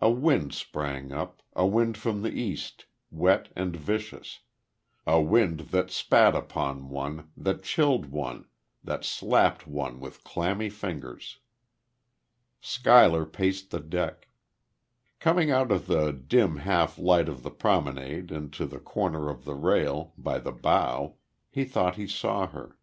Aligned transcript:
A 0.00 0.10
wind 0.10 0.54
sprang 0.54 1.12
up, 1.12 1.42
a 1.54 1.66
wind 1.66 1.98
from 1.98 2.22
the 2.22 2.30
East, 2.32 2.86
wet 3.10 3.50
and 3.54 3.76
vicious, 3.76 4.38
a 5.06 5.20
wind 5.20 5.60
that 5.76 5.90
spat 5.90 6.34
upon 6.34 6.88
one, 6.88 7.30
that 7.36 7.64
chilled 7.64 8.06
one, 8.06 8.46
that 8.82 9.04
slapped 9.04 9.66
one 9.66 10.00
with 10.00 10.24
clammy 10.24 10.70
fingers. 10.70 11.40
Schuyler 12.62 13.26
paced 13.26 13.70
the 13.70 13.80
deck. 13.80 14.28
Coming 15.20 15.50
out 15.50 15.70
of 15.70 15.86
the 15.86 16.14
dim 16.14 16.56
half 16.56 16.98
light 16.98 17.28
of 17.28 17.42
the 17.42 17.50
promenade 17.50 18.32
into 18.32 18.64
the 18.64 18.80
corner 18.80 19.28
of 19.28 19.44
the 19.44 19.54
rail, 19.54 20.14
by 20.16 20.38
the 20.38 20.50
bow, 20.52 21.16
he 21.50 21.64
thought 21.66 21.96
he 21.96 22.06
saw 22.08 22.46
her. 22.46 22.78